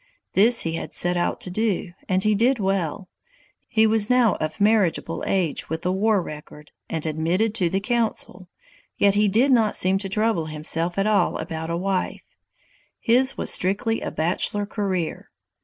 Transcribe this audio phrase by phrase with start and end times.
[0.33, 3.07] This he had set out to do, and he did well.
[3.67, 8.49] He was now of marriageable age with a war record, and admitted to the council,
[8.97, 12.25] yet he did not seem to trouble himself at all about a wife.
[12.99, 15.29] His was strictly a bachelor career.